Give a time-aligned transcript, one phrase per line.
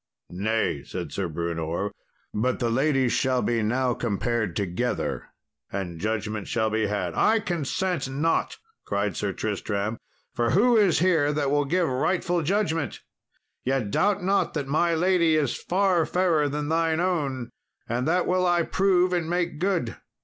[0.31, 1.91] "Nay," said Sir Brewnor,
[2.33, 5.27] "but the ladies shall be now compared together
[5.71, 9.99] and judgment shall be had." "I consent not," cried Sir Tristram,
[10.33, 13.01] "for who is here that will give rightful judgment?
[13.63, 17.51] Yet doubt not that my lady is far fairer than thine own,
[17.87, 19.97] and that will I prove and make good."